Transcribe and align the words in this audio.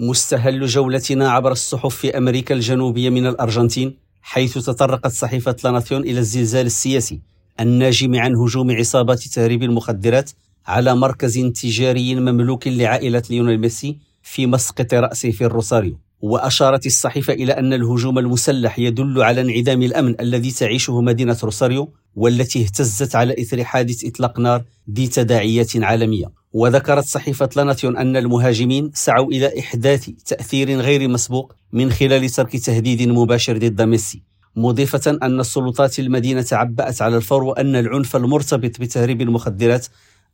مستهل 0.00 0.66
جولتنا 0.66 1.30
عبر 1.30 1.52
الصحف 1.52 1.96
في 1.96 2.18
أمريكا 2.18 2.54
الجنوبية 2.54 3.10
من 3.10 3.26
الأرجنتين 3.26 3.94
حيث 4.22 4.58
تطرقت 4.58 5.12
صحيفة 5.12 5.56
لاناسيون 5.64 6.02
إلى 6.02 6.18
الزلزال 6.18 6.66
السياسي 6.66 7.20
الناجم 7.60 8.14
عن 8.14 8.34
هجوم 8.34 8.70
عصابات 8.70 9.22
تهريب 9.22 9.62
المخدرات 9.62 10.30
على 10.66 10.94
مركز 10.94 11.38
تجاري 11.38 12.14
مملوك 12.14 12.68
لعائلة 12.68 13.22
ليونيل 13.30 13.58
ميسي 13.60 13.98
في 14.22 14.46
مسقط 14.46 14.94
رأسه 14.94 15.30
في 15.30 15.44
الروساريو 15.44 15.98
وأشارت 16.20 16.86
الصحيفة 16.86 17.32
إلى 17.32 17.52
أن 17.52 17.72
الهجوم 17.72 18.18
المسلح 18.18 18.78
يدل 18.78 19.22
على 19.22 19.40
انعدام 19.40 19.82
الأمن 19.82 20.14
الذي 20.20 20.50
تعيشه 20.50 21.00
مدينة 21.00 21.36
روساريو 21.44 21.92
والتي 22.16 22.62
اهتزت 22.62 23.16
على 23.16 23.34
إثر 23.42 23.64
حادث 23.64 24.04
إطلاق 24.04 24.40
نار 24.40 24.64
ذي 24.90 25.06
تداعيات 25.06 25.76
عالمية. 25.76 26.30
وذكرت 26.56 27.04
صحيفة 27.04 27.48
لاناسيون 27.56 27.96
أن 27.96 28.16
المهاجمين 28.16 28.90
سعوا 28.94 29.26
إلى 29.26 29.60
إحداث 29.60 30.10
تأثير 30.26 30.80
غير 30.80 31.08
مسبوق 31.08 31.54
من 31.72 31.92
خلال 31.92 32.30
ترك 32.30 32.56
تهديد 32.56 33.08
مباشر 33.08 33.58
ضد 33.58 33.82
ميسي 33.82 34.22
مضيفة 34.56 35.18
أن 35.22 35.40
السلطات 35.40 35.98
المدينة 35.98 36.46
عبأت 36.52 37.02
على 37.02 37.16
الفور 37.16 37.44
وأن 37.44 37.76
العنف 37.76 38.16
المرتبط 38.16 38.80
بتهريب 38.80 39.20
المخدرات 39.20 39.86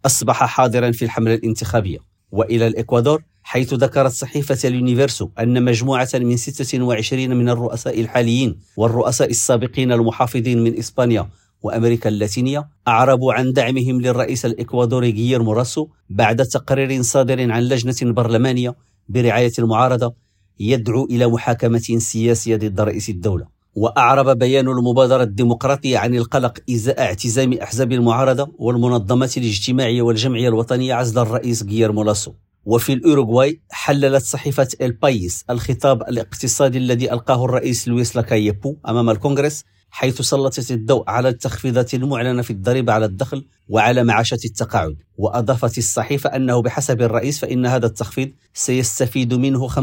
أصبح 0.06 0.44
حاضرا 0.44 0.90
في 0.90 1.04
الحملة 1.04 1.34
الانتخابية. 1.34 1.98
وإلى 2.32 2.66
الإكوادور 2.66 3.22
حيث 3.42 3.74
ذكرت 3.74 4.12
صحيفة 4.12 4.68
اليونيفرسو 4.68 5.28
أن 5.38 5.64
مجموعة 5.64 6.08
من 6.14 6.36
26 6.36 7.36
من 7.36 7.48
الرؤساء 7.48 8.00
الحاليين 8.00 8.58
والرؤساء 8.76 9.30
السابقين 9.30 9.92
المحافظين 9.92 10.64
من 10.64 10.78
إسبانيا 10.78 11.28
وأمريكا 11.62 12.08
اللاتينية 12.08 12.68
أعربوا 12.88 13.32
عن 13.32 13.52
دعمهم 13.52 14.00
للرئيس 14.00 14.46
الإكوادوري 14.46 15.10
غييرمو 15.10 15.52
لاسو 15.52 15.88
بعد 16.10 16.44
تقرير 16.44 17.02
صادر 17.02 17.52
عن 17.52 17.62
لجنة 17.62 18.12
برلمانية 18.12 18.74
برعاية 19.08 19.52
المعارضة 19.58 20.14
يدعو 20.60 21.04
إلى 21.04 21.26
محاكمة 21.26 21.78
سياسية 21.98 22.56
ضد 22.56 22.80
رئيس 22.80 23.08
الدولة. 23.08 23.46
وأعرب 23.74 24.38
بيان 24.38 24.68
المبادرة 24.68 25.22
الديمقراطية 25.22 25.98
عن 25.98 26.14
القلق 26.14 26.58
إزاء 26.70 27.00
اعتزام 27.00 27.52
أحزاب 27.52 27.92
المعارضة 27.92 28.52
والمنظمات 28.58 29.36
الاجتماعية 29.36 30.02
والجمعية 30.02 30.48
الوطنية 30.48 30.94
عزل 30.94 31.18
الرئيس 31.22 31.62
غييرمو 31.62 32.02
لاسو 32.02 32.32
وفي 32.64 32.92
الأوروغواي 32.92 33.60
حللت 33.70 34.24
صحيفة 34.24 34.68
البايس 34.80 35.44
الخطاب 35.50 36.02
الاقتصادي 36.02 36.78
الذي 36.78 37.12
ألقاه 37.12 37.44
الرئيس 37.44 37.88
لويس 37.88 38.16
لاكايي 38.16 38.56
بو 38.56 38.76
أمام 38.88 39.10
الكونغرس 39.10 39.64
حيث 39.90 40.22
سلطت 40.22 40.70
الضوء 40.70 41.10
على 41.10 41.28
التخفيضات 41.28 41.94
المعلنة 41.94 42.42
في 42.42 42.50
الضريبة 42.50 42.92
على 42.92 43.04
الدخل 43.04 43.44
وعلى 43.68 44.04
معاشات 44.04 44.44
التقاعد. 44.44 44.96
وأضافت 45.16 45.78
الصحيفة 45.78 46.36
أنه 46.36 46.62
بحسب 46.62 47.02
الرئيس 47.02 47.38
فإن 47.38 47.66
هذا 47.66 47.86
التخفيض 47.86 48.30
سيستفيد 48.54 49.34
منه 49.34 49.68
75% 49.68 49.78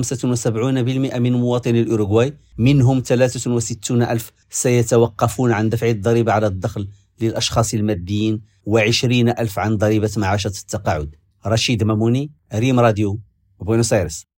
من 1.18 1.34
مواطني 1.34 1.82
الأوروغواي 1.82 2.34
منهم 2.58 3.04
63 3.06 4.04
ألف 4.04 4.32
سيتوقفون 4.50 5.52
عن 5.52 5.70
دفع 5.70 5.90
الضريبة 5.90 6.32
على 6.32 6.48
الدخل 6.48 6.88
للأشخاص 7.22 7.74
الماديين 7.74 8.42
و20 8.70 9.06
ألف 9.40 9.60
عن 9.60 9.78
ضريبة 9.78 10.12
معاشات 10.18 10.58
التقاعد. 10.58 11.16
رشيد 11.46 11.84
ماموني 11.84 12.32
ريم 12.54 12.80
راديو 12.80 13.20
بوينوس 13.60 13.94
ايرس 13.94 14.28